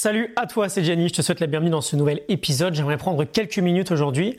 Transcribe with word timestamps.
Salut 0.00 0.32
à 0.36 0.46
toi, 0.46 0.68
c'est 0.68 0.84
Jenny, 0.84 1.08
je 1.08 1.14
te 1.14 1.22
souhaite 1.22 1.40
la 1.40 1.48
bienvenue 1.48 1.70
dans 1.70 1.80
ce 1.80 1.96
nouvel 1.96 2.22
épisode. 2.28 2.72
J'aimerais 2.72 2.98
prendre 2.98 3.24
quelques 3.24 3.58
minutes 3.58 3.90
aujourd'hui 3.90 4.38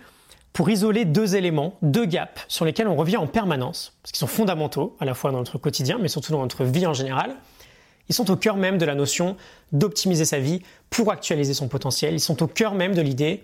pour 0.54 0.70
isoler 0.70 1.04
deux 1.04 1.35
éléments, 1.35 1.78
deux 1.82 2.05
gaps 2.05 2.46
sur 2.47 2.63
lesquels 2.63 2.88
on 2.88 2.96
revient 2.96 3.17
en 3.17 3.28
permanence, 3.28 3.91
parce 4.01 4.13
qu'ils 4.13 4.19
sont 4.19 4.27
fondamentaux 4.27 4.95
à 5.01 5.05
la 5.05 5.13
fois 5.13 5.33
dans 5.33 5.39
notre 5.39 5.57
quotidien, 5.57 5.97
mais 6.01 6.07
surtout 6.07 6.31
dans 6.31 6.39
notre 6.39 6.63
vie 6.63 6.87
en 6.87 6.93
général. 6.93 7.35
Ils 8.07 8.15
sont 8.15 8.31
au 8.31 8.37
cœur 8.37 8.55
même 8.55 8.77
de 8.77 8.85
la 8.85 8.95
notion 8.95 9.35
d'optimiser 9.73 10.23
sa 10.23 10.39
vie 10.39 10.61
pour 10.89 11.11
actualiser 11.11 11.53
son 11.53 11.67
potentiel. 11.67 12.13
Ils 12.13 12.21
sont 12.21 12.41
au 12.41 12.47
cœur 12.47 12.73
même 12.73 12.96
de 12.96 13.01
l'idée 13.01 13.44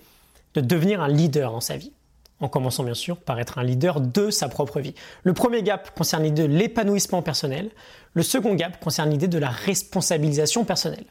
de 0.54 0.61
devenir 0.61 1.02
un 1.02 1.09
leader 1.09 1.52
dans 1.52 1.59
sa 1.59 1.75
vie. 1.75 1.91
En 2.39 2.47
commençant 2.47 2.86
bien 2.86 2.93
sûr 2.93 3.18
par 3.18 3.41
être 3.41 3.57
un 3.57 3.63
leader 3.66 4.00
de 4.00 4.29
sa 4.29 4.47
propre 4.47 4.79
vie. 4.79 4.95
Le 5.23 5.34
premier 5.34 5.63
gap 5.63 5.93
concerne 5.93 6.23
l'idée 6.23 6.47
de 6.47 6.54
l'épanouissement 6.54 7.21
personnel. 7.21 7.71
Le 8.13 8.23
second 8.23 8.54
gap 8.54 8.79
concerne 8.79 9.09
l'idée 9.09 9.27
de 9.27 9.38
la 9.38 9.50
responsabilisation 9.50 10.63
personnelle. 10.63 11.07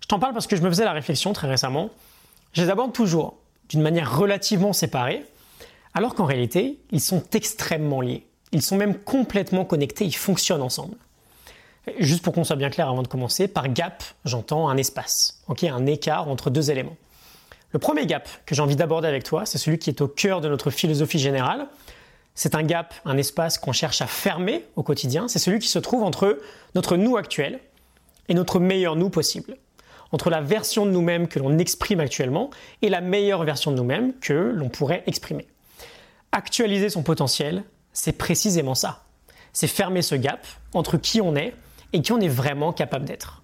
Je 0.00 0.06
t'en 0.06 0.18
parle 0.18 0.32
parce 0.32 0.46
que 0.46 0.56
je 0.56 0.62
me 0.62 0.68
faisais 0.68 0.84
la 0.84 0.92
réflexion 0.92 1.32
très 1.32 1.48
récemment. 1.48 1.90
Je 2.52 2.62
les 2.62 2.70
aborde 2.70 2.92
toujours 2.92 3.36
d'une 3.68 3.82
manière 3.82 4.16
relativement 4.16 4.72
séparée, 4.72 5.24
alors 5.94 6.14
qu'en 6.14 6.24
réalité, 6.24 6.78
ils 6.90 7.00
sont 7.00 7.22
extrêmement 7.32 8.00
liés. 8.00 8.26
Ils 8.52 8.62
sont 8.62 8.76
même 8.76 8.94
complètement 8.94 9.64
connectés, 9.64 10.04
ils 10.04 10.14
fonctionnent 10.14 10.62
ensemble. 10.62 10.96
Juste 11.98 12.22
pour 12.22 12.32
qu'on 12.32 12.44
soit 12.44 12.56
bien 12.56 12.70
clair 12.70 12.88
avant 12.88 13.02
de 13.02 13.08
commencer, 13.08 13.48
par 13.48 13.68
gap, 13.68 14.02
j'entends 14.24 14.68
un 14.68 14.76
espace, 14.76 15.42
un 15.48 15.86
écart 15.86 16.28
entre 16.28 16.50
deux 16.50 16.70
éléments. 16.70 16.96
Le 17.72 17.78
premier 17.78 18.06
gap 18.06 18.28
que 18.46 18.54
j'ai 18.54 18.62
envie 18.62 18.76
d'aborder 18.76 19.08
avec 19.08 19.24
toi, 19.24 19.46
c'est 19.46 19.58
celui 19.58 19.78
qui 19.78 19.90
est 19.90 20.00
au 20.00 20.08
cœur 20.08 20.40
de 20.40 20.48
notre 20.48 20.70
philosophie 20.70 21.18
générale. 21.18 21.66
C'est 22.34 22.54
un 22.54 22.62
gap, 22.62 22.94
un 23.04 23.16
espace 23.16 23.58
qu'on 23.58 23.72
cherche 23.72 24.02
à 24.02 24.06
fermer 24.06 24.64
au 24.76 24.82
quotidien. 24.82 25.28
C'est 25.28 25.38
celui 25.38 25.58
qui 25.58 25.68
se 25.68 25.78
trouve 25.78 26.02
entre 26.02 26.38
notre 26.74 26.96
nous 26.96 27.16
actuel 27.16 27.60
et 28.28 28.34
notre 28.34 28.60
meilleur 28.60 28.96
nous 28.96 29.10
possible. 29.10 29.56
Entre 30.12 30.30
la 30.30 30.40
version 30.40 30.86
de 30.86 30.90
nous-mêmes 30.90 31.28
que 31.28 31.38
l'on 31.38 31.58
exprime 31.58 32.00
actuellement 32.00 32.50
et 32.82 32.88
la 32.88 33.00
meilleure 33.00 33.44
version 33.44 33.70
de 33.70 33.76
nous-mêmes 33.76 34.12
que 34.20 34.52
l'on 34.54 34.68
pourrait 34.68 35.02
exprimer. 35.06 35.46
Actualiser 36.32 36.90
son 36.90 37.02
potentiel, 37.02 37.64
c'est 37.92 38.12
précisément 38.12 38.74
ça. 38.74 39.04
C'est 39.52 39.66
fermer 39.66 40.02
ce 40.02 40.14
gap 40.14 40.46
entre 40.74 40.96
qui 40.96 41.20
on 41.20 41.34
est 41.34 41.54
et 41.92 42.02
qui 42.02 42.12
on 42.12 42.20
est 42.20 42.28
vraiment 42.28 42.72
capable 42.72 43.04
d'être. 43.04 43.42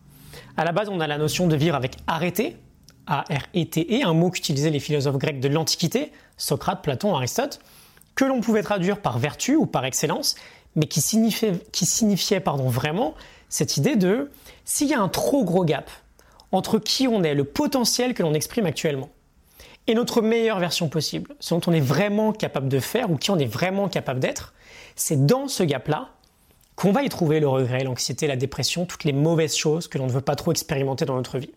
À 0.57 0.65
la 0.65 0.73
base, 0.73 0.89
on 0.89 1.01
a 1.01 1.07
la 1.07 1.19
notion 1.19 1.47
de 1.47 1.57
vivre 1.57 1.75
avec 1.75 1.97
arrêter, 2.07 2.57
A-R-E-T-E, 3.07 4.07
un 4.07 4.13
mot 4.13 4.31
qu'utilisaient 4.31 4.71
les 4.71 4.81
philosophes 4.81 5.17
grecs 5.17 5.41
de 5.41 5.49
l'Antiquité, 5.49 6.13
Socrate, 6.37 6.83
Platon, 6.83 7.15
Aristote, 7.15 7.61
que 8.15 8.25
l'on 8.25 8.41
pouvait 8.41 8.63
traduire 8.63 9.01
par 9.01 9.19
vertu 9.19 9.57
ou 9.57 9.67
par 9.67 9.85
excellence, 9.85 10.35
mais 10.77 10.87
qui 10.87 11.01
signifiait, 11.01 12.43
vraiment 12.45 13.15
cette 13.49 13.77
idée 13.77 13.97
de 13.97 14.31
s'il 14.65 14.89
y 14.89 14.95
a 14.95 15.01
un 15.01 15.09
trop 15.09 15.45
gros 15.45 15.65
gap 15.65 15.91
entre 16.53 16.79
qui 16.79 17.09
on 17.09 17.23
est, 17.25 17.35
le 17.35 17.45
potentiel 17.45 18.15
que 18.15 18.23
l'on 18.23 18.35
exprime 18.35 18.67
actuellement, 18.67 19.11
et 19.87 19.95
notre 19.95 20.23
meilleure 20.23 20.61
version 20.61 20.89
possible, 20.89 21.35
ce 21.41 21.55
dont 21.55 21.61
on 21.67 21.73
est 21.73 21.81
vraiment 21.81 22.33
capable 22.33 22.69
de 22.69 22.79
faire 22.79 23.11
ou 23.11 23.17
qui 23.17 23.31
on 23.31 23.39
est 23.39 23.47
vraiment 23.47 23.89
capable 23.89 24.21
d'être, 24.21 24.55
c'est 24.95 25.27
dans 25.27 25.49
ce 25.49 25.63
gap-là 25.63 26.11
qu'on 26.77 26.93
va 26.93 27.03
y 27.03 27.09
trouver 27.09 27.41
le 27.41 27.49
regret, 27.49 27.85
l'anxiété, 27.85 28.27
la 28.27 28.37
dépression, 28.37 28.87
toutes 28.87 29.05
les 29.05 29.13
mauvaises 29.13 29.57
choses 29.57 29.89
que 29.89 29.99
l'on 29.99 30.07
ne 30.07 30.13
veut 30.13 30.21
pas 30.21 30.37
trop 30.37 30.53
expérimenter 30.53 31.05
dans 31.05 31.17
notre 31.17 31.39
vie. 31.39 31.51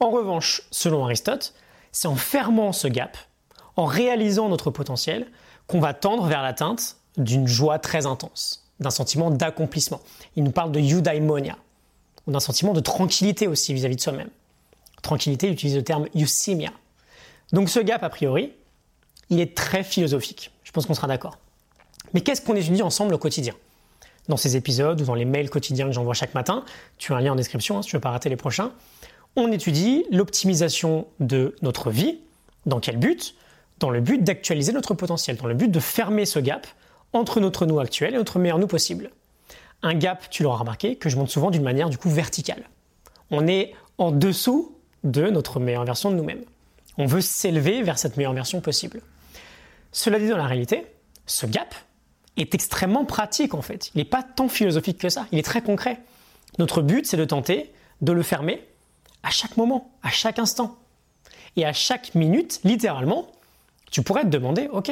En 0.00 0.10
revanche, 0.10 0.62
selon 0.70 1.04
Aristote, 1.04 1.54
c'est 1.92 2.08
en 2.08 2.16
fermant 2.16 2.72
ce 2.72 2.88
gap, 2.88 3.16
en 3.76 3.84
réalisant 3.84 4.48
notre 4.48 4.70
potentiel, 4.70 5.28
qu'on 5.66 5.80
va 5.80 5.94
tendre 5.94 6.26
vers 6.26 6.42
l'atteinte 6.42 6.96
d'une 7.16 7.46
joie 7.46 7.78
très 7.78 8.06
intense, 8.06 8.68
d'un 8.80 8.90
sentiment 8.90 9.30
d'accomplissement. 9.30 10.00
Il 10.36 10.44
nous 10.44 10.50
parle 10.50 10.72
de 10.72 10.80
eudaimonia, 10.80 11.56
ou 12.26 12.32
d'un 12.32 12.40
sentiment 12.40 12.72
de 12.72 12.80
tranquillité 12.80 13.46
aussi 13.46 13.74
vis-à-vis 13.74 13.96
de 13.96 14.00
soi-même. 14.00 14.30
Tranquillité 15.02 15.48
il 15.48 15.52
utilise 15.54 15.76
le 15.76 15.84
terme 15.84 16.06
eusimia. 16.14 16.70
Donc 17.52 17.68
ce 17.68 17.80
gap, 17.80 18.02
a 18.02 18.08
priori, 18.08 18.52
il 19.30 19.40
est 19.40 19.56
très 19.56 19.84
philosophique. 19.84 20.52
Je 20.64 20.72
pense 20.72 20.86
qu'on 20.86 20.94
sera 20.94 21.06
d'accord. 21.06 21.38
Mais 22.14 22.20
qu'est-ce 22.20 22.42
qu'on 22.42 22.54
étudie 22.54 22.82
ensemble 22.82 23.14
au 23.14 23.18
quotidien? 23.18 23.54
Dans 24.28 24.36
ces 24.36 24.56
épisodes 24.56 25.00
ou 25.00 25.04
dans 25.04 25.14
les 25.14 25.24
mails 25.24 25.50
quotidiens 25.50 25.86
que 25.86 25.92
j'envoie 25.92 26.14
chaque 26.14 26.34
matin, 26.34 26.64
tu 26.98 27.12
as 27.12 27.16
un 27.16 27.20
lien 27.20 27.32
en 27.32 27.36
description 27.36 27.78
hein, 27.78 27.82
si 27.82 27.88
tu 27.88 27.96
ne 27.96 27.98
veux 27.98 28.02
pas 28.02 28.10
rater 28.10 28.28
les 28.28 28.36
prochains, 28.36 28.72
on 29.36 29.50
étudie 29.50 30.04
l'optimisation 30.10 31.06
de 31.20 31.56
notre 31.62 31.90
vie. 31.90 32.20
Dans 32.66 32.80
quel 32.80 32.98
but? 32.98 33.34
Dans 33.80 33.90
le 33.90 34.00
but 34.00 34.22
d'actualiser 34.22 34.72
notre 34.72 34.94
potentiel, 34.94 35.36
dans 35.36 35.46
le 35.46 35.54
but 35.54 35.68
de 35.70 35.80
fermer 35.80 36.24
ce 36.24 36.38
gap 36.38 36.66
entre 37.12 37.40
notre 37.40 37.66
nous 37.66 37.80
actuel 37.80 38.14
et 38.14 38.16
notre 38.16 38.38
meilleur 38.38 38.58
nous 38.58 38.66
possible. 38.66 39.10
Un 39.82 39.94
gap, 39.94 40.30
tu 40.30 40.42
l'auras 40.42 40.58
remarqué, 40.58 40.96
que 40.96 41.08
je 41.08 41.16
montre 41.16 41.30
souvent 41.32 41.50
d'une 41.50 41.62
manière 41.62 41.90
du 41.90 41.98
coup 41.98 42.10
verticale. 42.10 42.64
On 43.30 43.46
est 43.46 43.74
en 43.98 44.12
dessous 44.12 44.76
de 45.04 45.28
notre 45.28 45.58
meilleure 45.58 45.84
version 45.84 46.10
de 46.10 46.16
nous-mêmes. 46.16 46.44
On 46.98 47.06
veut 47.06 47.20
s'élever 47.20 47.82
vers 47.82 47.98
cette 47.98 48.16
meilleure 48.16 48.34
version 48.34 48.60
possible. 48.60 49.00
Cela 49.90 50.18
dit, 50.18 50.28
dans 50.28 50.36
la 50.36 50.46
réalité, 50.46 50.86
ce 51.26 51.46
gap 51.46 51.74
est 52.36 52.54
extrêmement 52.54 53.04
pratique 53.04 53.54
en 53.54 53.62
fait. 53.62 53.90
Il 53.94 53.98
n'est 53.98 54.04
pas 54.04 54.22
tant 54.22 54.48
philosophique 54.48 54.98
que 54.98 55.08
ça, 55.08 55.26
il 55.32 55.38
est 55.38 55.42
très 55.42 55.62
concret. 55.62 56.00
Notre 56.58 56.82
but, 56.82 57.06
c'est 57.06 57.16
de 57.16 57.24
tenter 57.24 57.72
de 58.00 58.12
le 58.12 58.22
fermer 58.22 58.66
à 59.22 59.30
chaque 59.30 59.56
moment, 59.56 59.90
à 60.02 60.10
chaque 60.10 60.38
instant. 60.38 60.76
Et 61.56 61.64
à 61.64 61.72
chaque 61.72 62.14
minute, 62.14 62.60
littéralement, 62.64 63.30
tu 63.90 64.02
pourrais 64.02 64.22
te 64.22 64.28
demander, 64.28 64.68
ok, 64.72 64.90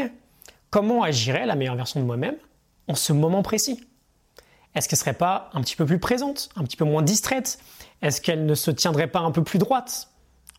comment 0.71 1.03
agirait 1.03 1.47
la 1.47 1.55
meilleure 1.55 1.77
version 1.77 2.01
de 2.01 2.05
moi-même 2.05 2.37
en 2.87 2.95
ce 2.95 3.13
moment 3.13 3.43
précis? 3.43 3.81
Est-ce 4.75 4.89
qu'elle 4.89 4.99
serait 4.99 5.15
pas 5.15 5.51
un 5.53 5.61
petit 5.61 5.77
peu 5.77 5.85
plus 5.85 5.99
présente, 5.99 6.49
un 6.57 6.65
petit 6.65 6.77
peu 6.77 6.85
moins 6.85 7.03
distraite? 7.03 7.59
Est-ce 8.03 8.21
qu'elle 8.21 8.47
ne 8.47 8.55
se 8.55 8.71
tiendrait 8.71 9.09
pas 9.09 9.21
un 9.21 9.31
peu 9.33 9.43
plus 9.43 9.59
droite? 9.59 10.09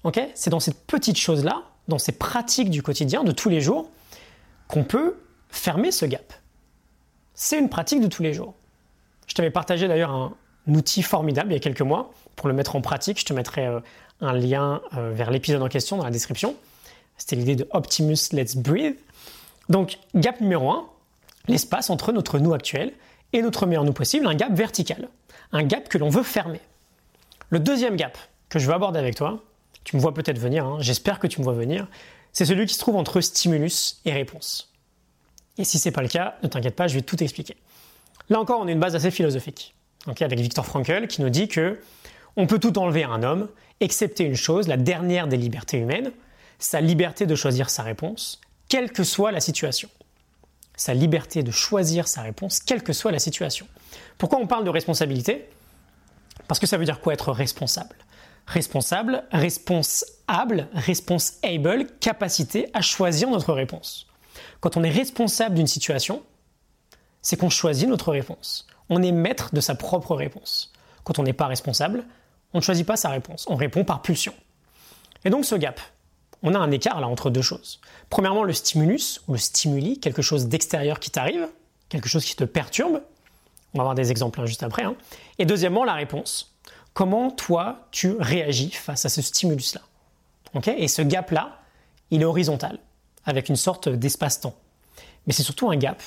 Ok? 0.03 0.19
C'est 0.35 0.49
dans 0.49 0.59
ces 0.59 0.73
petites 0.73 1.17
choses-là, 1.17 1.63
dans 1.87 1.99
ces 1.99 2.11
pratiques 2.11 2.69
du 2.69 2.83
quotidien, 2.83 3.23
de 3.23 3.31
tous 3.31 3.49
les 3.49 3.61
jours, 3.61 3.89
qu'on 4.67 4.83
peut 4.83 5.17
fermer 5.49 5.91
ce 5.91 6.05
gap. 6.05 6.33
C'est 7.33 7.57
une 7.57 7.69
pratique 7.69 8.01
de 8.01 8.07
tous 8.07 8.23
les 8.23 8.33
jours. 8.33 8.53
Je 9.27 9.33
t'avais 9.33 9.49
partagé 9.49 9.87
d'ailleurs 9.87 10.11
un, 10.11 10.33
outil 10.67 11.01
formidable 11.01 11.51
il 11.51 11.53
y 11.53 11.57
a 11.57 11.59
quelques 11.59 11.81
mois. 11.81 12.11
Pour 12.35 12.47
le 12.47 12.53
mettre 12.53 12.75
en 12.75 12.81
pratique, 12.81 13.19
je 13.19 13.25
te 13.25 13.33
mettrai 13.33 13.65
euh, 13.65 13.79
un 14.19 14.33
lien 14.33 14.81
euh, 14.95 15.11
vers 15.11 15.31
l'épisode 15.31 15.61
en 15.61 15.69
question 15.69 15.97
dans 15.97 16.03
la 16.03 16.11
description. 16.11 16.55
C'était 17.17 17.35
l'idée 17.35 17.55
de 17.55 17.67
Optimus 17.71 18.17
Let's 18.31 18.55
Breathe. 18.55 18.97
Donc, 19.69 19.97
gap 20.15 20.39
numéro 20.41 20.69
1, 20.69 20.85
l'espace 21.47 21.89
entre 21.89 22.11
notre 22.11 22.39
nous 22.39 22.53
actuel 22.53 22.93
et 23.33 23.41
notre 23.41 23.65
meilleur 23.65 23.83
nous 23.83 23.93
possible, 23.93 24.27
un 24.27 24.35
gap 24.35 24.53
vertical, 24.53 25.09
un 25.51 25.63
gap 25.63 25.89
que 25.89 25.97
l'on 25.97 26.09
veut 26.09 26.23
fermer. 26.23 26.61
Le 27.49 27.59
deuxième 27.59 27.95
gap 27.95 28.17
que 28.49 28.59
je 28.59 28.67
veux 28.67 28.73
aborder 28.73 28.99
avec 28.99 29.15
toi, 29.15 29.43
tu 29.83 29.95
me 29.95 30.01
vois 30.01 30.13
peut-être 30.13 30.39
venir, 30.39 30.65
hein, 30.65 30.77
j'espère 30.79 31.19
que 31.19 31.27
tu 31.27 31.39
me 31.39 31.43
vois 31.43 31.53
venir, 31.53 31.87
c'est 32.33 32.45
celui 32.45 32.65
qui 32.65 32.73
se 32.73 32.79
trouve 32.79 32.95
entre 32.95 33.21
stimulus 33.21 34.01
et 34.05 34.11
réponse. 34.11 34.71
Et 35.57 35.63
si 35.63 35.79
ce 35.79 35.87
n'est 35.87 35.93
pas 35.93 36.01
le 36.01 36.07
cas, 36.07 36.35
ne 36.43 36.47
t'inquiète 36.47 36.75
pas, 36.75 36.87
je 36.87 36.95
vais 36.95 37.01
tout 37.01 37.21
expliquer. 37.21 37.57
Là 38.29 38.39
encore, 38.39 38.61
on 38.61 38.67
a 38.67 38.71
une 38.71 38.79
base 38.79 38.95
assez 38.95 39.11
philosophique 39.11 39.75
avec 40.19 40.39
Victor 40.39 40.65
Frankl, 40.65 41.07
qui 41.07 41.21
nous 41.21 41.29
dit 41.29 41.47
que 41.47 41.79
on 42.35 42.47
peut 42.47 42.59
tout 42.59 42.77
enlever 42.79 43.03
à 43.03 43.09
un 43.09 43.23
homme, 43.23 43.49
excepté 43.79 44.23
une 44.23 44.35
chose, 44.35 44.67
la 44.67 44.77
dernière 44.77 45.27
des 45.27 45.37
libertés 45.37 45.77
humaines, 45.77 46.11
sa 46.59 46.81
liberté 46.81 47.25
de 47.25 47.35
choisir 47.35 47.69
sa 47.69 47.83
réponse, 47.83 48.39
quelle 48.69 48.91
que 48.91 49.03
soit 49.03 49.31
la 49.31 49.41
situation. 49.41 49.89
Sa 50.75 50.93
liberté 50.93 51.43
de 51.43 51.51
choisir 51.51 52.07
sa 52.07 52.21
réponse, 52.21 52.59
quelle 52.59 52.83
que 52.83 52.93
soit 52.93 53.11
la 53.11 53.19
situation. 53.19 53.67
Pourquoi 54.17 54.39
on 54.39 54.47
parle 54.47 54.63
de 54.63 54.69
responsabilité? 54.69 55.49
Parce 56.47 56.59
que 56.59 56.67
ça 56.67 56.77
veut 56.77 56.85
dire 56.85 57.01
quoi 57.01 57.13
être 57.13 57.31
responsable? 57.31 57.95
Responsable, 58.47 59.23
responsable, 59.31 60.67
responsable, 60.73 61.87
capacité 61.99 62.69
à 62.73 62.81
choisir 62.81 63.29
notre 63.29 63.53
réponse. 63.53 64.07
Quand 64.59 64.77
on 64.77 64.83
est 64.83 64.89
responsable 64.89 65.55
d'une 65.55 65.67
situation, 65.67 66.23
c'est 67.21 67.37
qu'on 67.37 67.49
choisit 67.49 67.87
notre 67.87 68.11
réponse 68.11 68.67
on 68.91 69.01
est 69.01 69.13
maître 69.13 69.55
de 69.55 69.61
sa 69.61 69.73
propre 69.73 70.15
réponse. 70.15 70.71
Quand 71.03 71.17
on 71.17 71.23
n'est 71.23 71.33
pas 71.33 71.47
responsable, 71.47 72.03
on 72.53 72.57
ne 72.57 72.63
choisit 72.63 72.85
pas 72.85 72.97
sa 72.97 73.09
réponse, 73.09 73.47
on 73.49 73.55
répond 73.55 73.85
par 73.85 74.01
pulsion. 74.01 74.33
Et 75.23 75.29
donc 75.29 75.45
ce 75.45 75.55
gap, 75.55 75.79
on 76.43 76.53
a 76.55 76.59
un 76.59 76.71
écart 76.71 76.99
là 76.99 77.07
entre 77.07 77.29
deux 77.29 77.41
choses. 77.41 77.79
Premièrement, 78.09 78.43
le 78.43 78.53
stimulus 78.53 79.21
ou 79.27 79.33
le 79.33 79.37
stimuli, 79.37 79.99
quelque 79.99 80.21
chose 80.21 80.47
d'extérieur 80.47 80.99
qui 80.99 81.11
t'arrive, 81.11 81.47
quelque 81.89 82.09
chose 82.09 82.25
qui 82.25 82.35
te 82.35 82.43
perturbe. 82.43 83.01
On 83.73 83.77
va 83.77 83.83
voir 83.83 83.95
des 83.95 84.11
exemples 84.11 84.41
hein, 84.41 84.45
juste 84.45 84.63
après. 84.63 84.83
Hein. 84.83 84.95
Et 85.39 85.45
deuxièmement, 85.45 85.83
la 85.83 85.93
réponse. 85.93 86.55
Comment 86.93 87.31
toi 87.31 87.87
tu 87.91 88.15
réagis 88.19 88.71
face 88.71 89.05
à 89.05 89.09
ce 89.09 89.21
stimulus-là? 89.21 89.81
Et 90.77 90.89
ce 90.89 91.01
gap-là, 91.01 91.59
il 92.09 92.21
est 92.21 92.25
horizontal, 92.25 92.79
avec 93.23 93.47
une 93.47 93.55
sorte 93.55 93.87
d'espace-temps. 93.87 94.55
Mais 95.25 95.33
c'est 95.33 95.43
surtout 95.43 95.69
un 95.71 95.77
gap 95.77 96.01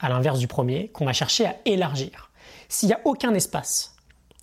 à 0.00 0.08
l'inverse 0.08 0.38
du 0.38 0.48
premier, 0.48 0.88
qu'on 0.88 1.04
va 1.04 1.12
chercher 1.12 1.46
à 1.46 1.56
élargir. 1.66 2.30
S'il 2.68 2.88
n'y 2.88 2.94
a 2.94 3.00
aucun 3.04 3.34
espace 3.34 3.94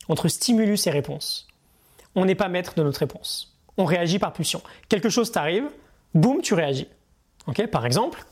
entre 0.08 0.28
stimulus 0.28 0.86
et 0.88 0.92
réponse, 0.92 1.48
on 2.16 2.26
n'est 2.26 2.36
pas 2.36 2.48
maître 2.48 2.76
de 2.76 2.84
notre 2.84 3.00
réponse. 3.00 3.57
On 3.78 3.86
réagit 3.86 4.20
par 4.20 4.34
pulsion. 4.34 4.62
Quelque 4.90 5.10
chose 5.10 5.32
t'arrive, 5.32 5.70
boum, 6.14 6.42
tu 6.42 6.54
réagis. 6.54 6.88
par 7.72 7.86
exemple, 7.86 8.26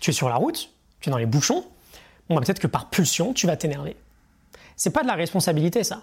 tu 0.00 0.10
es 0.10 0.12
sur 0.12 0.28
la 0.28 0.36
route, 0.36 0.70
tu 1.00 1.08
es 1.08 1.12
dans 1.12 1.18
les 1.18 1.26
bouchons, 1.26 1.64
on 2.28 2.34
va 2.34 2.40
peut-être 2.40 2.60
que 2.60 2.66
par 2.66 2.90
pulsion, 2.90 3.34
tu 3.34 3.46
vas 3.46 3.56
t'énerver. 3.56 3.96
C'est 4.76 4.90
pas 4.90 5.02
de 5.02 5.08
la 5.08 5.14
responsabilité, 5.14 5.84
ça. 5.84 6.02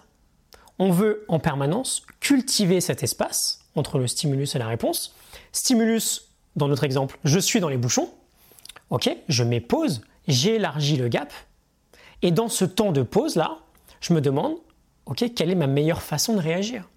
On 0.79 0.91
veut 0.91 1.25
en 1.27 1.39
permanence 1.39 2.05
cultiver 2.19 2.81
cet 2.81 3.03
espace 3.03 3.65
entre 3.75 3.99
le 3.99 4.07
stimulus 4.07 4.55
et 4.55 4.59
la 4.59 4.67
réponse. 4.67 5.15
Stimulus, 5.51 6.29
dans 6.55 6.67
notre 6.67 6.83
exemple, 6.83 7.17
je 7.23 7.39
suis 7.39 7.59
dans 7.59 7.69
les 7.69 7.77
bouchons. 7.77 8.09
Ok, 8.89 9.09
je 9.29 9.43
mets 9.43 9.61
pause, 9.61 10.01
j'élargis 10.27 10.97
le 10.97 11.07
gap. 11.07 11.33
Et 12.21 12.31
dans 12.31 12.49
ce 12.49 12.65
temps 12.65 12.91
de 12.91 13.01
pause 13.03 13.35
là, 13.35 13.59
je 13.99 14.13
me 14.13 14.21
demande, 14.21 14.55
ok, 15.05 15.33
quelle 15.35 15.49
est 15.49 15.55
ma 15.55 15.67
meilleure 15.67 16.01
façon 16.01 16.33
de 16.35 16.41
réagir? 16.41 16.89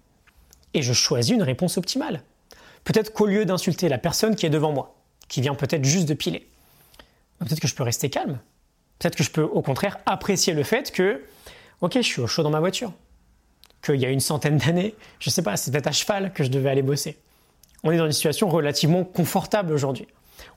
Et 0.75 0.81
je 0.81 0.91
choisis 0.93 1.33
une 1.33 1.41
réponse 1.41 1.77
optimale. 1.77 2.21
Peut-être 2.83 3.13
qu'au 3.13 3.25
lieu 3.25 3.45
d'insulter 3.45 3.89
la 3.89 3.97
personne 3.97 4.35
qui 4.35 4.45
est 4.45 4.49
devant 4.49 4.73
moi, 4.73 4.95
qui 5.29 5.41
vient 5.41 5.55
peut-être 5.55 5.85
juste 5.85 6.07
de 6.07 6.13
piler, 6.13 6.47
peut-être 7.39 7.61
que 7.61 7.67
je 7.67 7.73
peux 7.73 7.83
rester 7.83 8.09
calme. 8.09 8.39
Peut-être 8.99 9.15
que 9.15 9.23
je 9.23 9.31
peux 9.31 9.41
au 9.41 9.61
contraire 9.61 9.97
apprécier 10.05 10.53
le 10.53 10.63
fait 10.63 10.91
que, 10.91 11.23
ok, 11.79 11.93
je 11.95 12.01
suis 12.01 12.21
au 12.21 12.27
chaud 12.27 12.43
dans 12.43 12.49
ma 12.49 12.59
voiture. 12.59 12.91
Qu'il 13.81 13.95
y 13.95 14.05
a 14.05 14.09
une 14.09 14.19
centaine 14.19 14.57
d'années, 14.57 14.95
je 15.19 15.29
ne 15.29 15.31
sais 15.31 15.41
pas, 15.41 15.55
c'était 15.55 15.87
à 15.87 15.91
cheval 15.93 16.33
que 16.33 16.43
je 16.43 16.49
devais 16.49 16.69
aller 16.69 16.81
bosser. 16.81 17.17
On 17.83 17.91
est 17.91 17.97
dans 17.97 18.05
une 18.05 18.11
situation 18.11 18.49
relativement 18.49 19.05
confortable 19.05 19.71
aujourd'hui. 19.71 20.07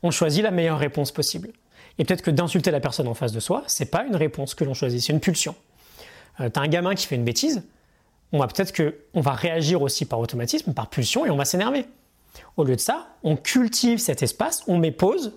On 0.02 0.10
choisit 0.10 0.42
la 0.42 0.50
meilleure 0.50 0.80
réponse 0.80 1.12
possible. 1.12 1.50
Et 1.98 2.04
peut-être 2.04 2.22
que 2.22 2.30
d'insulter 2.32 2.72
la 2.72 2.80
personne 2.80 3.06
en 3.06 3.14
face 3.14 3.32
de 3.32 3.40
soi, 3.40 3.62
c'est 3.68 3.90
pas 3.90 4.04
une 4.04 4.16
réponse 4.16 4.56
que 4.56 4.64
l'on 4.64 4.74
choisit, 4.74 5.00
c'est 5.00 5.12
une 5.12 5.20
pulsion. 5.20 5.54
Euh, 6.40 6.50
tu 6.50 6.58
as 6.58 6.62
un 6.62 6.68
gamin 6.68 6.96
qui 6.96 7.06
fait 7.06 7.14
une 7.14 7.24
bêtise, 7.24 7.62
on 8.32 8.38
va 8.38 8.46
peut-être 8.46 8.72
que 8.72 8.96
on 9.14 9.20
va 9.20 9.32
réagir 9.32 9.82
aussi 9.82 10.04
par 10.04 10.20
automatisme, 10.20 10.74
par 10.74 10.90
pulsion, 10.90 11.24
et 11.24 11.30
on 11.30 11.36
va 11.36 11.44
s'énerver. 11.44 11.86
Au 12.56 12.64
lieu 12.64 12.76
de 12.76 12.80
ça, 12.80 13.08
on 13.22 13.36
cultive 13.36 13.98
cet 13.98 14.22
espace, 14.22 14.62
on 14.66 14.78
met 14.78 14.92
pause, 14.92 15.32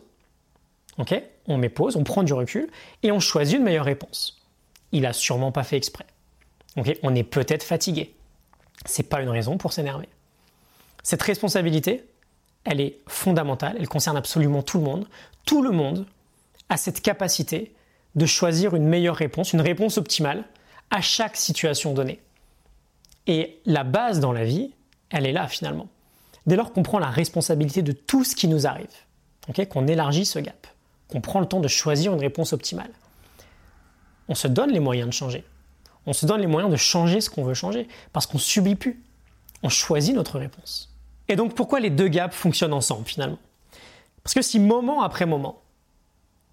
ok 0.97 1.21
On 1.47 1.57
met 1.57 1.69
pause, 1.69 1.95
on 1.95 2.03
prend 2.03 2.23
du 2.23 2.33
recul, 2.33 2.69
et 3.03 3.11
on 3.11 3.19
choisit 3.19 3.57
une 3.57 3.63
meilleure 3.63 3.85
réponse. 3.85 4.41
Il 4.91 5.05
a 5.05 5.13
sûrement 5.13 5.51
pas 5.51 5.63
fait 5.63 5.77
exprès. 5.77 6.05
ok 6.77 6.97
on 7.03 7.15
est 7.15 7.23
peut-être 7.23 7.63
fatigué. 7.63 8.13
C'est 8.85 9.09
pas 9.09 9.21
une 9.21 9.29
raison 9.29 9.57
pour 9.57 9.73
s'énerver. 9.73 10.09
Cette 11.03 11.21
responsabilité, 11.21 12.03
elle 12.63 12.81
est 12.81 12.97
fondamentale, 13.07 13.75
elle 13.79 13.87
concerne 13.87 14.17
absolument 14.17 14.63
tout 14.63 14.77
le 14.77 14.83
monde. 14.83 15.07
Tout 15.45 15.61
le 15.61 15.71
monde 15.71 16.05
a 16.69 16.77
cette 16.77 17.01
capacité 17.01 17.73
de 18.15 18.25
choisir 18.25 18.75
une 18.75 18.87
meilleure 18.87 19.15
réponse, 19.15 19.53
une 19.53 19.61
réponse 19.61 19.97
optimale 19.97 20.43
à 20.89 21.01
chaque 21.01 21.37
situation 21.37 21.93
donnée. 21.93 22.19
Et 23.31 23.61
la 23.65 23.85
base 23.85 24.19
dans 24.19 24.33
la 24.33 24.43
vie, 24.43 24.73
elle 25.09 25.25
est 25.25 25.31
là 25.31 25.47
finalement. 25.47 25.87
Dès 26.47 26.57
lors 26.57 26.73
qu'on 26.73 26.83
prend 26.83 26.99
la 26.99 27.09
responsabilité 27.09 27.81
de 27.81 27.93
tout 27.93 28.25
ce 28.25 28.35
qui 28.35 28.49
nous 28.49 28.67
arrive, 28.67 28.89
qu'on 29.69 29.87
élargit 29.87 30.25
ce 30.25 30.37
gap, 30.37 30.67
qu'on 31.07 31.21
prend 31.21 31.39
le 31.39 31.45
temps 31.45 31.61
de 31.61 31.69
choisir 31.69 32.11
une 32.11 32.19
réponse 32.19 32.51
optimale, 32.51 32.91
on 34.27 34.35
se 34.35 34.49
donne 34.49 34.71
les 34.71 34.81
moyens 34.81 35.07
de 35.07 35.13
changer. 35.13 35.45
On 36.05 36.11
se 36.11 36.25
donne 36.25 36.41
les 36.41 36.47
moyens 36.47 36.69
de 36.69 36.75
changer 36.75 37.21
ce 37.21 37.29
qu'on 37.29 37.45
veut 37.45 37.53
changer, 37.53 37.87
parce 38.11 38.25
qu'on 38.25 38.37
ne 38.37 38.41
subit 38.41 38.75
plus. 38.75 39.01
On 39.63 39.69
choisit 39.69 40.13
notre 40.13 40.37
réponse. 40.37 40.93
Et 41.29 41.37
donc 41.37 41.55
pourquoi 41.55 41.79
les 41.79 41.89
deux 41.89 42.09
gaps 42.09 42.35
fonctionnent 42.35 42.73
ensemble 42.73 43.05
finalement? 43.05 43.39
Parce 44.23 44.33
que 44.33 44.41
si 44.41 44.59
moment 44.59 45.03
après 45.03 45.25
moment, 45.25 45.61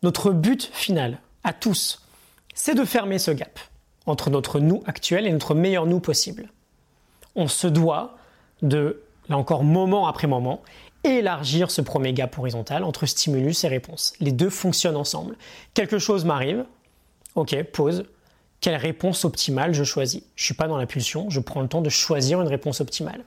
notre 0.05 0.31
but 0.31 0.71
final 0.73 1.19
à 1.43 1.53
tous, 1.53 2.07
c'est 2.55 2.77
de 2.77 2.85
fermer 2.85 3.19
ce 3.19 3.33
gap 3.33 3.59
entre 4.07 4.31
notre 4.31 4.61
nous 4.61 4.85
actuel 4.87 5.27
et 5.27 5.33
notre 5.33 5.57
meilleur 5.57 5.87
nous 5.87 5.99
possible, 5.99 6.53
on 7.39 7.49
se 7.49 7.67
doit 7.67 8.17
de, 8.61 9.03
là 9.29 9.39
encore 9.39 9.65
moment 9.65 10.09
après 10.09 10.27
moment, 10.27 10.61
élargir 11.05 11.71
ce 11.71 11.81
premier 11.81 12.13
gap 12.13 12.37
horizontal 12.37 12.85
entre 12.85 13.07
stimulus 13.07 13.65
et 13.65 13.69
réponse. 13.69 14.13
Les 14.21 14.33
deux 14.33 14.51
fonctionnent 14.51 14.97
ensemble. 14.97 15.37
Quelque 15.73 15.99
chose 15.99 16.25
m'arrive, 16.25 16.67
ok, 17.37 17.63
pause. 17.73 18.05
Quelle 18.61 18.75
réponse 18.75 19.25
optimale 19.25 19.73
je 19.73 19.85
choisis? 19.85 20.23
Je 20.35 20.43
ne 20.43 20.45
suis 20.47 20.55
pas 20.55 20.67
dans 20.67 20.77
la 20.77 20.87
pulsion, 20.87 21.31
je 21.31 21.39
prends 21.39 21.61
le 21.61 21.69
temps 21.69 21.81
de 21.81 21.89
choisir 21.89 22.43
une 22.43 22.49
réponse 22.49 22.81
optimale. 22.81 23.23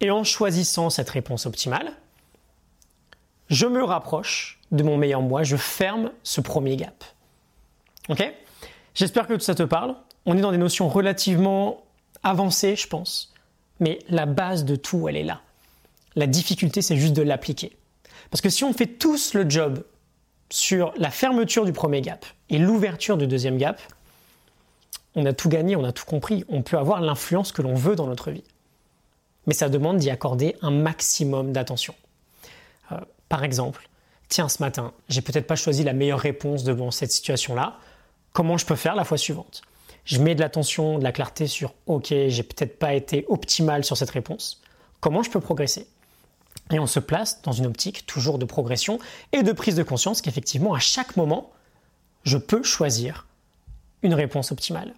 Et 0.00 0.12
en 0.12 0.22
choisissant 0.22 0.88
cette 0.88 1.10
réponse 1.10 1.44
optimale, 1.44 1.92
je 3.50 3.66
me 3.66 3.82
rapproche 3.82 4.60
de 4.70 4.84
mon 4.84 4.96
meilleur 4.96 5.20
moi, 5.20 5.42
je 5.42 5.56
ferme 5.56 6.12
ce 6.22 6.40
premier 6.40 6.76
gap. 6.76 7.04
Ok? 8.08 8.22
J'espère 8.94 9.26
que 9.26 9.34
tout 9.34 9.40
ça 9.40 9.56
te 9.56 9.64
parle. 9.64 9.96
On 10.26 10.38
est 10.38 10.42
dans 10.42 10.52
des 10.52 10.58
notions 10.58 10.88
relativement 10.88 11.82
avancées, 12.22 12.76
je 12.76 12.86
pense. 12.86 13.34
Mais 13.80 13.98
la 14.08 14.26
base 14.26 14.64
de 14.64 14.76
tout, 14.76 15.08
elle 15.08 15.16
est 15.16 15.24
là. 15.24 15.40
La 16.16 16.26
difficulté, 16.26 16.82
c'est 16.82 16.96
juste 16.96 17.14
de 17.14 17.22
l'appliquer. 17.22 17.76
Parce 18.30 18.40
que 18.40 18.50
si 18.50 18.64
on 18.64 18.72
fait 18.72 18.86
tous 18.86 19.34
le 19.34 19.48
job 19.48 19.84
sur 20.50 20.92
la 20.96 21.10
fermeture 21.10 21.64
du 21.64 21.72
premier 21.72 22.00
gap 22.00 22.24
et 22.50 22.58
l'ouverture 22.58 23.16
du 23.16 23.26
deuxième 23.26 23.58
gap, 23.58 23.80
on 25.14 25.24
a 25.26 25.32
tout 25.32 25.48
gagné, 25.48 25.76
on 25.76 25.84
a 25.84 25.92
tout 25.92 26.04
compris. 26.04 26.44
On 26.48 26.62
peut 26.62 26.78
avoir 26.78 27.00
l'influence 27.00 27.52
que 27.52 27.62
l'on 27.62 27.74
veut 27.74 27.96
dans 27.96 28.06
notre 28.06 28.30
vie 28.30 28.44
mais 29.48 29.54
ça 29.54 29.70
demande 29.70 29.96
d'y 29.96 30.10
accorder 30.10 30.56
un 30.60 30.70
maximum 30.70 31.52
d'attention. 31.52 31.94
Euh, 32.92 32.98
par 33.30 33.44
exemple, 33.44 33.88
tiens, 34.28 34.48
ce 34.50 34.62
matin, 34.62 34.92
j'ai 35.08 35.22
peut-être 35.22 35.46
pas 35.46 35.56
choisi 35.56 35.84
la 35.84 35.94
meilleure 35.94 36.20
réponse 36.20 36.64
devant 36.64 36.90
cette 36.90 37.10
situation-là. 37.10 37.78
Comment 38.34 38.58
je 38.58 38.66
peux 38.66 38.76
faire 38.76 38.94
la 38.94 39.04
fois 39.04 39.16
suivante? 39.16 39.62
Je 40.08 40.22
mets 40.22 40.34
de 40.34 40.40
l'attention, 40.40 40.98
de 40.98 41.04
la 41.04 41.12
clarté 41.12 41.46
sur 41.46 41.74
OK, 41.84 42.06
j'ai 42.08 42.42
peut-être 42.42 42.78
pas 42.78 42.94
été 42.94 43.26
optimal 43.28 43.84
sur 43.84 43.94
cette 43.94 44.08
réponse. 44.08 44.62
Comment 45.00 45.22
je 45.22 45.30
peux 45.30 45.38
progresser? 45.38 45.86
Et 46.70 46.78
on 46.78 46.86
se 46.86 46.98
place 46.98 47.42
dans 47.42 47.52
une 47.52 47.66
optique 47.66 48.06
toujours 48.06 48.38
de 48.38 48.46
progression 48.46 48.98
et 49.32 49.42
de 49.42 49.52
prise 49.52 49.74
de 49.74 49.82
conscience 49.82 50.22
qu'effectivement, 50.22 50.72
à 50.72 50.78
chaque 50.78 51.18
moment, 51.18 51.50
je 52.22 52.38
peux 52.38 52.62
choisir 52.62 53.26
une 54.00 54.14
réponse 54.14 54.50
optimale. 54.50 54.94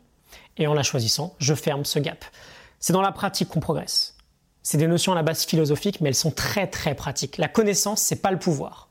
Et 0.59 0.69
en 0.69 0.75
la 0.75 0.85
choisissant, 0.85 1.35
je 1.41 1.55
ferme 1.55 1.85
ce 1.85 1.99
gap. 1.99 2.25
C'est 2.79 2.93
dans 2.93 3.03
la 3.03 3.11
pratique 3.11 3.49
qu'on 3.49 3.59
progresse. 3.59 4.15
C'est 4.63 4.79
des 4.79 4.87
notions 4.87 5.11
à 5.11 5.17
la 5.17 5.25
base 5.25 5.45
philosophique, 5.45 6.01
mais 6.01 6.11
elles 6.11 6.15
sont 6.15 6.31
très 6.31 6.69
très 6.69 6.95
pratiques. 6.95 7.37
La 7.37 7.49
connaissance, 7.49 8.01
c'est 8.01 8.23
pas 8.23 8.31
le 8.31 8.39
pouvoir. 8.39 8.89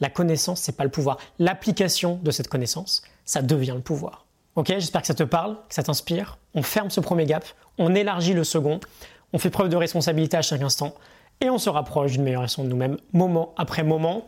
La 0.00 0.08
connaissance, 0.08 0.62
c'est 0.62 0.76
pas 0.76 0.84
le 0.84 0.90
pouvoir. 0.90 1.18
L'application 1.38 2.18
de 2.22 2.30
cette 2.30 2.48
connaissance, 2.48 3.02
ça 3.26 3.42
devient 3.42 3.74
le 3.76 3.82
pouvoir. 3.82 4.23
Ok, 4.56 4.68
j'espère 4.68 5.00
que 5.00 5.06
ça 5.08 5.14
te 5.14 5.24
parle, 5.24 5.56
que 5.68 5.74
ça 5.74 5.82
t'inspire. 5.82 6.38
On 6.54 6.62
ferme 6.62 6.88
ce 6.88 7.00
premier 7.00 7.26
gap, 7.26 7.44
on 7.78 7.94
élargit 7.94 8.34
le 8.34 8.44
second, 8.44 8.78
on 9.32 9.38
fait 9.38 9.50
preuve 9.50 9.68
de 9.68 9.76
responsabilité 9.76 10.36
à 10.36 10.42
chaque 10.42 10.62
instant 10.62 10.94
et 11.40 11.50
on 11.50 11.58
se 11.58 11.68
rapproche 11.68 12.12
d'une 12.12 12.22
meilleure 12.22 12.42
version 12.42 12.62
de 12.62 12.68
nous-mêmes, 12.68 12.96
moment 13.12 13.52
après 13.56 13.82
moment. 13.82 14.26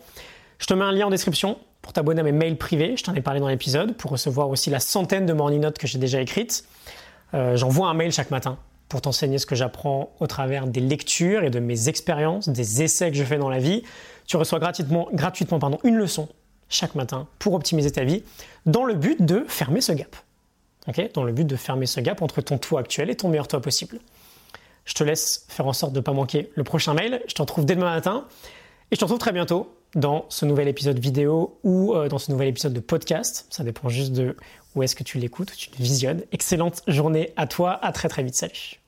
Je 0.59 0.67
te 0.67 0.75
mets 0.75 0.85
un 0.85 0.91
lien 0.91 1.07
en 1.07 1.11
description 1.11 1.59
pour 1.81 1.93
t'abonner 1.93 2.21
à 2.21 2.25
mes 2.25 2.33
mails 2.33 2.59
privés. 2.59 2.97
Je 2.97 3.05
t'en 3.05 3.15
ai 3.15 3.21
parlé 3.21 3.39
dans 3.39 3.47
l'épisode 3.47 3.97
pour 3.97 4.11
recevoir 4.11 4.49
aussi 4.49 4.69
la 4.69 4.81
centaine 4.81 5.27
de 5.27 5.33
morning 5.33 5.61
notes 5.61 5.79
que 5.79 5.87
j'ai 5.87 5.99
déjà 5.99 6.21
écrites. 6.21 6.65
Euh, 7.35 7.57
j'envoie 7.57 7.89
un 7.89 7.95
mail 7.95 8.11
chaque 8.11 8.33
matin 8.33 8.59
pour 8.89 9.01
t'enseigner 9.01 9.39
ce 9.39 9.47
que 9.47 9.55
j'apprends 9.55 10.11
au 10.19 10.27
travers 10.27 10.67
des 10.67 10.81
lectures 10.81 11.45
et 11.45 11.51
de 11.51 11.61
mes 11.61 11.89
expériences, 11.89 12.49
des 12.49 12.83
essais 12.83 13.13
que 13.13 13.17
je 13.17 13.25
fais 13.25 13.39
dans 13.39 13.49
la 13.49 13.61
vie. 13.61 13.85
Tu 14.27 14.37
reçois 14.37 14.59
gratuitement, 14.59 15.09
gratuitement 15.13 15.61
pardon, 15.61 15.79
une 15.85 15.97
leçon 15.97 16.29
chaque 16.69 16.97
matin 16.97 17.29
pour 17.39 17.55
optimiser 17.55 17.93
ta 17.93 18.03
vie 18.03 18.25
dans 18.65 18.85
le 18.85 18.95
but 18.95 19.25
de 19.25 19.45
fermer 19.47 19.81
ce 19.81 19.93
gap. 19.93 20.17
Dans 21.15 21.25
le 21.25 21.33
but 21.33 21.47
de 21.47 21.57
fermer 21.57 21.87
ce 21.87 22.01
gap 22.01 22.23
entre 22.23 22.41
ton 22.41 22.59
toi 22.59 22.81
actuel 22.81 23.11
et 23.11 23.17
ton 23.17 23.29
meilleur 23.29 23.49
toi 23.49 23.61
possible. 23.61 23.99
Je 24.85 24.95
te 24.95 25.03
laisse 25.03 25.45
faire 25.49 25.67
en 25.67 25.73
sorte 25.73 25.93
de 25.93 25.99
ne 25.99 26.03
pas 26.03 26.13
manquer 26.13 26.51
le 26.55 26.65
prochain 26.65 26.95
mail. 26.95 27.21
Je 27.27 27.35
te 27.35 27.43
retrouve 27.43 27.67
dès 27.67 27.75
demain 27.75 27.93
matin 27.93 28.27
et 28.91 28.95
je 28.95 29.01
te 29.01 29.05
retrouve 29.05 29.19
très 29.19 29.33
bientôt 29.33 29.75
dans 29.95 30.27
ce 30.29 30.45
nouvel 30.45 30.69
épisode 30.69 30.99
vidéo 30.99 31.59
ou 31.65 31.95
euh, 31.95 32.09
dans 32.09 32.19
ce 32.19 32.31
nouvel 32.31 32.49
épisode 32.49 32.73
de 32.73 32.81
podcast. 32.81 33.47
Ça 33.51 33.65
dépend 33.65 33.89
juste 33.89 34.13
de 34.13 34.37
où 34.75 34.83
est-ce 34.83 34.95
que 34.95 35.03
tu 35.03 35.19
l'écoutes, 35.19 35.53
tu 35.57 35.71
le 35.71 35.83
visionnes. 35.83 36.23
Excellente 36.33 36.83
journée 36.87 37.33
à 37.37 37.47
toi, 37.47 37.85
à 37.85 37.93
très 37.93 38.09
très 38.09 38.23
vite, 38.23 38.37
salut. 38.37 38.86